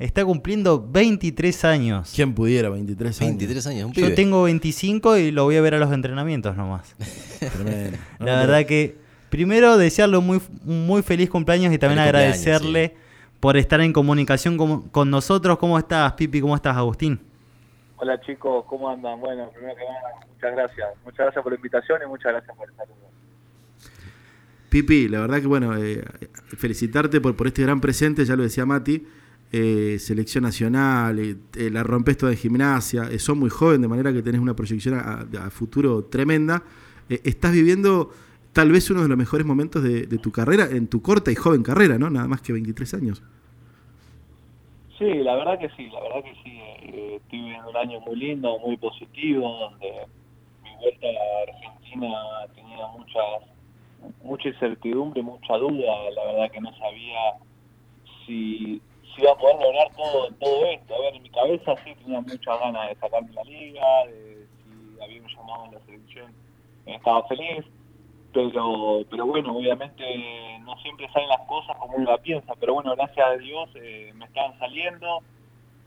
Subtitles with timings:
[0.00, 2.12] está cumpliendo 23 años.
[2.14, 3.30] ¿Quién pudiera 23 años?
[3.38, 4.16] 23 años, un Yo pibe.
[4.16, 6.96] tengo 25 y lo voy a ver a los entrenamientos nomás.
[7.38, 7.98] Tremendo.
[8.18, 8.96] La verdad que
[9.28, 12.96] primero desearle un muy, muy feliz cumpleaños y también Feliz agradecerle
[13.38, 15.58] por estar en comunicación con, con nosotros.
[15.58, 16.40] ¿Cómo estás, Pipi?
[16.40, 17.20] ¿Cómo estás, Agustín?
[17.96, 19.20] Hola chicos, ¿cómo andan?
[19.20, 20.88] Bueno, primero que nada, muchas gracias.
[21.04, 22.96] Muchas gracias por la invitación y muchas gracias por el saludo.
[24.70, 26.02] Pipi, la verdad que bueno, eh,
[26.56, 29.06] felicitarte por, por este gran presente, ya lo decía Mati,
[29.52, 33.88] eh, selección nacional, eh, eh, la rompes toda en gimnasia, eh, sos muy joven, de
[33.88, 36.62] manera que tenés una proyección a, futuro tremenda.
[37.08, 38.10] Estás viviendo
[38.52, 41.34] tal vez uno de los mejores momentos de, de tu carrera, en tu corta y
[41.34, 42.08] joven carrera, ¿no?
[42.08, 43.22] Nada más que 23 años.
[45.00, 46.60] Sí, la verdad que sí, la verdad que sí.
[46.82, 49.92] Eh, estoy viviendo un año muy lindo, muy positivo, donde
[50.62, 52.08] mi vuelta a Argentina
[52.54, 53.24] tenía muchas,
[54.22, 56.10] mucha incertidumbre, mucha duda.
[56.14, 57.18] La verdad que no sabía
[58.26, 58.82] si,
[59.14, 60.94] si iba a poder lograr todo, todo esto.
[60.94, 65.02] A ver, en mi cabeza sí tenía muchas ganas de sacarme la liga, de si
[65.02, 66.34] había un llamado en la selección,
[66.86, 67.64] estaba feliz.
[68.32, 70.04] Pero, pero bueno, obviamente
[70.60, 74.12] no siempre salen las cosas como uno la piensa, pero bueno, gracias a Dios eh,
[74.14, 75.20] me están saliendo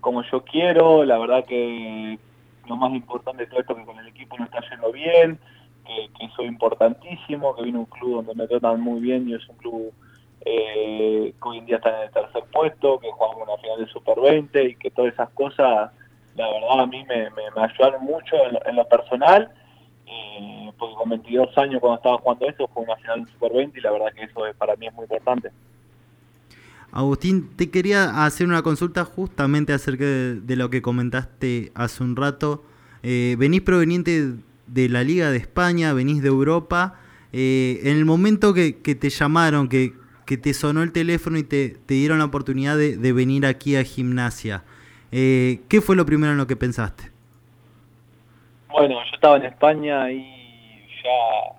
[0.03, 2.19] como yo quiero, la verdad que
[2.67, 5.39] lo más importante de todo esto es que con el equipo no está yendo bien,
[5.85, 9.33] que, que soy importantísimo, que vine a un club donde me tratan muy bien y
[9.33, 9.93] es un club
[10.45, 13.91] eh, que hoy en día está en el tercer puesto, que jugamos una final de
[13.91, 15.91] Super 20 y que todas esas cosas,
[16.36, 19.49] la verdad a mí me, ayudaron mucho en lo, personal
[20.05, 23.80] eh, porque con 22 años cuando estaba jugando esto fue una final de Super 20
[23.80, 25.49] y la verdad que eso es, para mí es muy importante.
[26.91, 32.64] Agustín, te quería hacer una consulta justamente acerca de, lo que comentaste hace un rato.
[33.02, 34.33] Eh, venís proveniente
[34.67, 36.99] de la Liga de España, venís de Europa.
[37.31, 39.94] Eh, en el momento que te llamaron, que,
[40.34, 43.76] que, te sonó el teléfono y te, te dieron la oportunidad de, de venir aquí
[43.76, 44.64] a gimnasia,
[45.12, 47.12] eh, ¿qué fue lo primero en lo que pensaste?
[48.70, 50.26] Bueno, yo estaba en España y
[51.04, 51.54] ya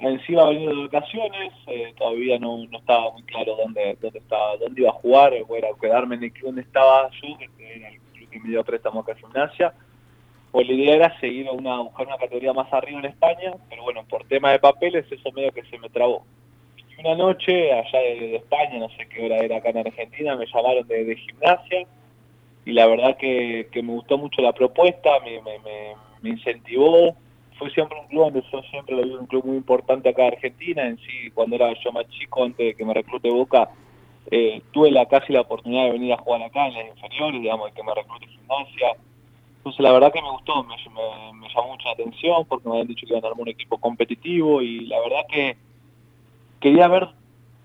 [0.00, 4.18] me iba a venir de vacaciones, eh, todavía no, no, estaba muy claro dónde, dónde
[4.18, 7.88] estaba, dónde iba a jugar, era quedarme en el club donde estaba yo, que era
[7.88, 9.74] el club que me dio préstamo acá en gimnasia,
[10.52, 14.04] o la idea era seguir una, buscar una categoría más arriba en España, pero bueno,
[14.08, 16.24] por tema de papeles eso medio que se me trabó.
[16.98, 20.86] Una noche, allá de, España, no sé qué hora era acá en Argentina, me llamaron
[20.88, 21.86] de, de gimnasia,
[22.64, 27.14] y la verdad que, que, me gustó mucho la propuesta, me, me, me, me, incentivó.
[27.58, 30.34] Fue siempre un club donde yo siempre lo vi un club muy importante acá en
[30.34, 30.84] Argentina.
[30.84, 33.70] En sí, cuando era yo más chico, antes de que me reclute Boca,
[34.30, 37.66] eh, tuve la casi la oportunidad de venir a jugar acá en las inferiores, digamos,
[37.66, 38.96] de que me reclute gimnasia.
[39.58, 42.88] Entonces la verdad que me gustó, me, me, me llamó mucha atención porque me habían
[42.88, 45.56] dicho que iban a armar un equipo competitivo y la verdad que
[46.60, 47.08] quería ver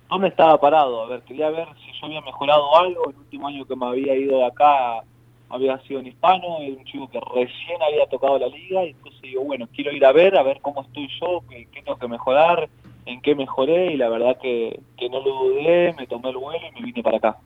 [0.09, 3.65] dónde estaba parado, a ver, quería ver si yo había mejorado algo, el último año
[3.65, 5.03] que me había ido de acá
[5.49, 9.43] había sido en hispano, un chico que recién había tocado la liga, y entonces digo,
[9.43, 12.69] bueno, quiero ir a ver, a ver cómo estoy yo, qué, tengo que mejorar,
[13.05, 16.65] en qué mejoré, y la verdad que, que, no lo dudé, me tomé el vuelo
[16.69, 17.37] y me vine para acá.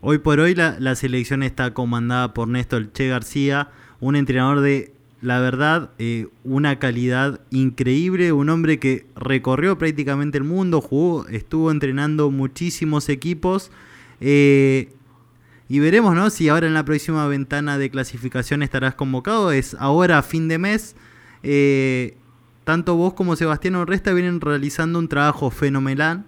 [0.00, 3.68] Hoy por hoy la, la selección está comandada por Néstor Che García,
[4.00, 10.44] un entrenador de la verdad, eh, una calidad increíble, un hombre que recorrió prácticamente el
[10.44, 13.70] mundo, jugó, estuvo entrenando muchísimos equipos.
[14.20, 14.92] Eh,
[15.68, 16.28] y veremos, ¿no?
[16.28, 19.52] Si ahora en la próxima ventana de clasificación estarás convocado.
[19.52, 20.96] Es ahora fin de mes.
[21.44, 22.16] Eh,
[22.64, 26.24] tanto vos como Sebastián Orresta vienen realizando un trabajo fenomenal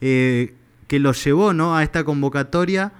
[0.00, 1.76] que los llevó, ¿no?
[1.76, 2.94] A esta convocatoria.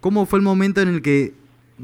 [0.00, 1.34] ¿Cómo fue el momento en el que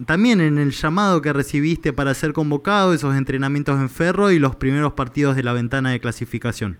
[0.04, 4.56] también en el llamado que recibiste para ser convocado, esos entrenamientos en ferro y los
[4.56, 6.78] primeros partidos de la ventana de clasificación?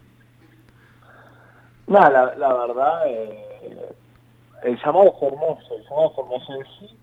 [1.87, 3.95] Nada, la, la, verdad, eh,
[4.65, 6.97] el llamado fue hermoso, el llamado hermoso en sí.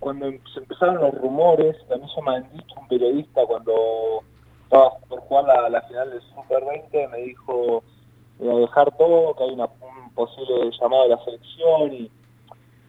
[0.00, 4.22] Cuando se empezaron los rumores, mí se me han dicho un periodista cuando
[4.64, 7.82] estaba por jugar la, final del Super 20, me dijo
[8.40, 12.10] a dejar todo, que hay una, un posible llamado de la selección y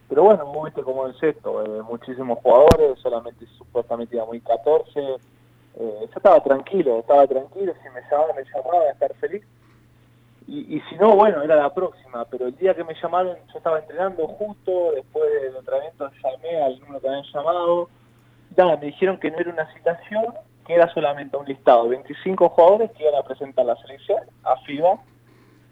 [0.07, 4.99] pero bueno, vos viste cómo es esto, eh, muchísimos jugadores, solamente supuestamente iba muy 14,
[4.99, 5.17] eh,
[5.77, 9.43] yo estaba tranquilo, estaba tranquilo, si me llamaban, me llamaban a estar feliz,
[10.47, 13.57] y, y, si no, bueno, era la próxima, pero el día que me llamaron, yo
[13.57, 17.89] estaba entrenando justo, después del entrenamiento llamé al número que habían llamado,
[18.55, 20.35] nada, me dijeron que no era una citación,
[20.67, 24.99] que era solamente un listado, 25 jugadores que iban a presentar la selección a FIBA,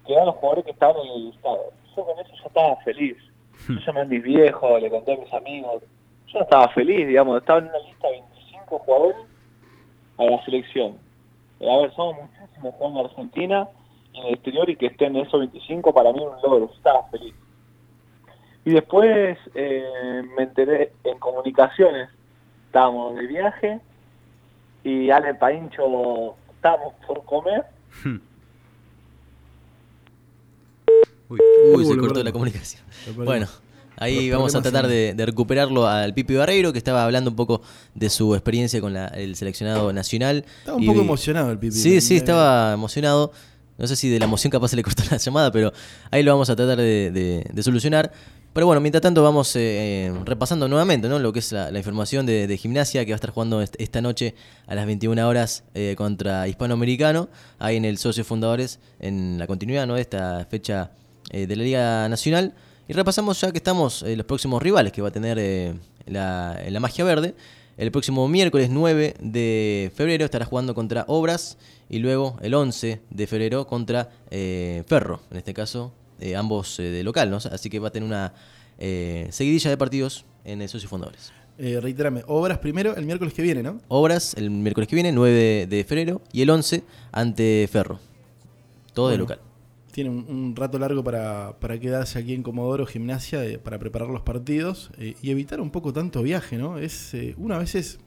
[0.08, 1.72] que eran los jugadores que estaban en el listado.
[1.96, 3.18] Yo con eso ya estaba feliz
[3.68, 5.84] yo llamé a mis viejos, le conté a mis amigos.
[6.28, 9.18] Yo no estaba feliz, digamos, estaba en una lista de 25 jugadores
[10.18, 10.98] a la selección.
[11.62, 13.68] A ver, somos muchísimos jugando en Argentina
[14.14, 17.34] en el exterior y que estén esos 25 para mí un logro, estaba feliz.
[18.66, 22.10] Y después, eh, me enteré en comunicaciones,
[22.66, 23.80] estábamos de viaje
[24.84, 27.66] y Ale Paincho estábamos por comer.
[31.34, 32.82] Uy, Uy, se cortó la comunicación.
[33.16, 33.48] Bueno,
[33.98, 37.62] ahí vamos a tratar de, de recuperarlo al Pipi Barreiro, que estaba hablando un poco
[37.96, 40.46] de su experiencia con la- el seleccionado nacional.
[40.60, 41.76] Estaba un Y- poco emocionado el Pipi.
[41.76, 43.32] Sí, sí, estaba emocionado.
[43.78, 45.74] No sé si de la emoción capaz se le cortó la llamada, pero
[46.12, 48.12] ahí lo vamos a tratar de, de- de solucionar.
[48.54, 51.18] Pero bueno, mientras tanto vamos eh, eh, repasando nuevamente ¿no?
[51.18, 54.00] lo que es la, la información de, gimnasia que va a estar jugando est- esta
[54.00, 54.36] noche
[54.68, 59.88] a las 21 horas eh, contra Hispanoamericano, ahí en el Socio Fundadores, en la continuidad
[59.88, 59.96] ¿no?
[59.96, 60.92] de esta fecha
[61.30, 62.54] eh, de la Liga Nacional.
[62.88, 65.74] Y repasamos ya que estamos eh, los próximos rivales que va a tener eh,
[66.06, 67.36] la, la Magia Verde.
[67.78, 71.58] El próximo miércoles 9 de febrero estará jugando contra Obras
[71.90, 75.94] y luego el 11 de febrero contra eh, Ferro, en este caso
[76.38, 77.36] ambos de local, ¿no?
[77.36, 78.32] Así que va a tener una
[78.78, 81.34] seguidilla de partidos en el Socio Fundadores.
[81.58, 83.80] Eh, reitérame, obras primero el miércoles que viene, ¿no?
[83.88, 88.00] Obras el miércoles que viene, 9 de febrero, y el 11 ante Ferro.
[88.94, 89.40] Todo de local.
[89.94, 94.10] Tiene un, un rato largo para, para quedarse aquí en Comodoro Gimnasia eh, para preparar
[94.10, 96.80] los partidos eh, y evitar un poco tanto viaje, ¿no?
[96.80, 98.00] Es eh, una veces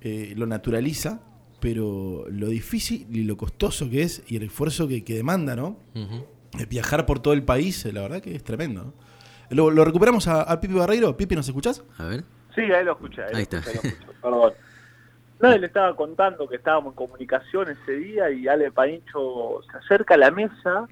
[0.00, 1.20] eh, lo naturaliza,
[1.60, 5.76] pero lo difícil y lo costoso que es y el esfuerzo que, que demanda, ¿no?
[5.94, 8.84] Eh, Viajar por todo el país, eh, la verdad que es tremendo.
[8.84, 8.92] ¿no?
[9.50, 11.14] Lo, lo recuperamos a- Pipi Barreiro.
[11.14, 11.84] Pipi, ¿nos escuchás?
[11.98, 12.24] A ver.
[12.54, 13.20] Sí, ahí lo escuché.
[13.22, 13.58] Ahí, Ahí lo está.
[13.58, 14.52] escuché, lo escuché, Perdón.
[15.40, 20.14] No, él estaba contando que estábamos en comunicación ese día y Ale Paincho se acerca
[20.14, 20.88] a la mesa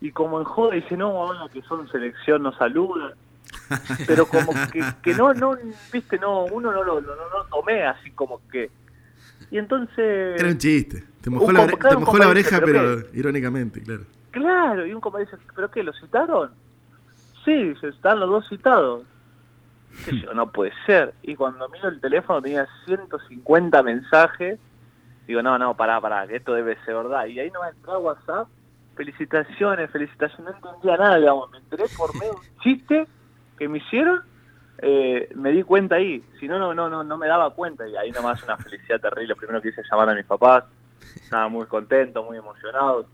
[0.00, 3.12] y como en joda dice, no, ahora que son selección nos saludan.
[4.06, 5.56] Pero como que, que no, no,
[5.92, 8.70] viste, no, uno no lo, no, no tomé así como que...
[9.50, 10.40] Y entonces...
[10.40, 11.04] Era un chiste.
[11.20, 14.04] Te mojó, la, claro, te mojó la oreja, ¿pero pero irónicamente, claro.
[14.30, 16.50] Claro, y un compa dice, ¿pero qué, lo citaron?
[17.44, 19.04] Sí, se están los dos citados.
[20.04, 21.14] ¿Qué sé yo, no puede ser.
[21.22, 24.58] Y cuando miro el teléfono tenía 150 mensajes.
[25.26, 27.26] Digo, no, no, pará, pará, que esto debe ser verdad.
[27.26, 28.48] Y ahí no entró a WhatsApp.
[29.00, 30.54] Felicitaciones, felicitaciones.
[30.62, 31.50] No entendía nada, digamos.
[31.52, 33.06] Me enteré por medio un chiste
[33.58, 34.22] que me hicieron.
[34.82, 36.22] eh, me di cuenta ahí.
[36.38, 37.88] Si no, no, no, no, no me daba cuenta.
[37.88, 39.34] Y ahí nomás una felicidad terrible.
[39.36, 40.64] Primero quise llamar a mis papás.
[41.16, 43.06] Estaba muy contento, muy emocionado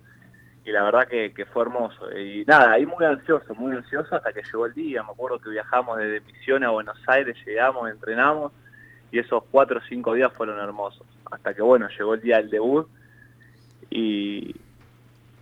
[0.65, 2.11] y la verdad que, que fue hermoso.
[2.19, 5.05] Y nada, ahí muy ansioso, muy ansioso hasta que llegó el día.
[5.05, 8.53] Me acuerdo que viajamos desde Misiones a Buenos Aires, llegamos, entrenamos
[9.13, 11.07] y esos cuatro o cinco días fueron hermosos.
[11.31, 12.89] Hasta que bueno, llegó el día del debut
[13.91, 14.57] y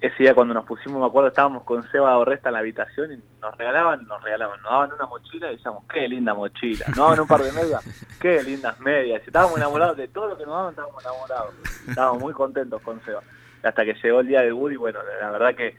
[0.06, 3.40] ese día cuando nos pusimos, me acuerdo, estábamos con Seba Orresta en la habitación y
[3.40, 7.20] nos regalaban, nos regalaban, nos daban una mochila y decíamos, qué linda mochila, nos daban
[7.20, 7.82] un par de medias,
[8.20, 9.22] qué lindas medias.
[9.24, 11.54] Y estábamos enamorados de todo lo que nos daban, estábamos enamorados.
[11.88, 13.22] Estábamos muy contentos con Seba.
[13.62, 15.74] Hasta que llegó el día del debut y bueno, la verdad que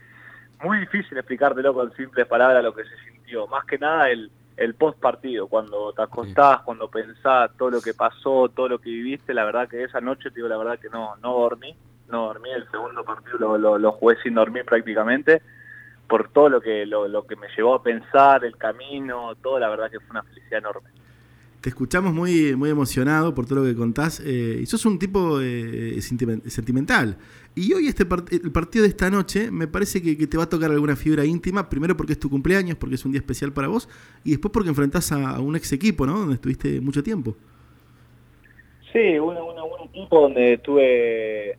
[0.60, 3.46] muy difícil explicártelo con simples palabras lo que se sintió.
[3.46, 7.94] Más que nada el, el post partido, cuando te acostás, cuando pensás todo lo que
[7.94, 10.88] pasó, todo lo que viviste, la verdad que esa noche, te digo la verdad que
[10.88, 11.76] no, no dormí,
[12.10, 15.42] no dormí, el segundo partido lo, lo, lo jugué sin dormir prácticamente,
[16.08, 19.68] por todo lo que, lo, lo que me llevó a pensar, el camino, todo, la
[19.68, 20.88] verdad que fue una felicidad enorme.
[21.60, 24.20] Te escuchamos muy, muy emocionado por todo lo que contás.
[24.24, 27.16] eh, y sos un tipo eh, sentimen- sentimental.
[27.56, 30.44] Y hoy este part- el partido de esta noche me parece que, que te va
[30.44, 31.68] a tocar alguna fibra íntima.
[31.68, 33.88] Primero porque es tu cumpleaños, porque es un día especial para vos.
[34.22, 36.18] Y después porque enfrentás a, a un ex equipo, ¿no?
[36.20, 37.36] Donde estuviste mucho tiempo.
[38.92, 41.58] Sí, un, un, un equipo donde tuve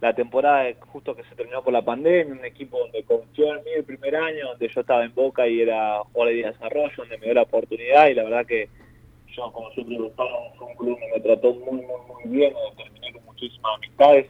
[0.00, 3.70] la temporada justo que se terminó por la pandemia, un equipo donde confió en mí
[3.76, 7.26] el primer año, donde yo estaba en Boca y era jugador de desarrollo, donde me
[7.26, 8.68] dio la oportunidad y la verdad que
[9.28, 12.82] yo como siempre gustaba, fue un club que me trató muy, muy, muy bien, donde
[12.82, 14.26] terminé con muchísimas amistades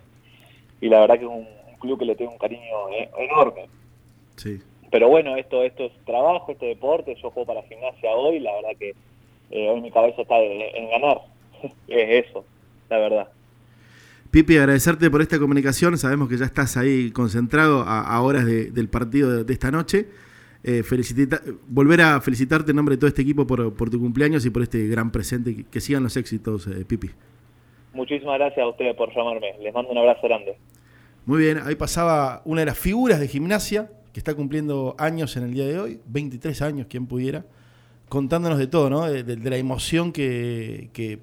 [0.81, 3.69] y la verdad que es un, un club que le tengo un cariño eh, enorme.
[4.37, 4.61] Sí.
[4.91, 8.53] Pero bueno, esto esto es trabajo, esto es deporte, yo juego para gimnasia hoy, la
[8.55, 8.95] verdad que
[9.53, 11.21] eh, hoy mi cabeza está en, en ganar,
[11.87, 12.45] es eso,
[12.89, 13.29] la verdad.
[14.31, 15.99] Pipi, agradecerte por esta comunicación.
[15.99, 19.71] Sabemos que ya estás ahí concentrado a, a horas de- del partido de, de esta
[19.71, 20.09] noche.
[20.63, 24.45] Eh, felicita- volver a felicitarte en nombre de todo este equipo por, por tu cumpleaños
[24.47, 25.57] y por este gran presente.
[25.57, 27.11] Que, que sigan los éxitos, eh, Pipi.
[27.93, 29.55] Muchísimas gracias a ustedes por llamarme.
[29.63, 30.57] Les mando un abrazo grande.
[31.27, 35.43] Muy bien, ahí pasaba una de las figuras de gimnasia que está cumpliendo años en
[35.45, 37.45] el día de hoy, 23 años, quien pudiera,
[38.09, 39.07] contándonos de todo, ¿no?
[39.07, 41.19] De, de- de la emoción que, que